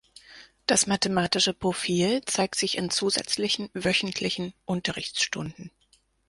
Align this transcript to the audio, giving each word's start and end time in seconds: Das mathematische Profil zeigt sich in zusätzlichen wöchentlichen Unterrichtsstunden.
Das 0.65 0.87
mathematische 0.87 1.53
Profil 1.53 2.25
zeigt 2.25 2.55
sich 2.55 2.75
in 2.75 2.89
zusätzlichen 2.89 3.69
wöchentlichen 3.75 4.55
Unterrichtsstunden. 4.65 5.69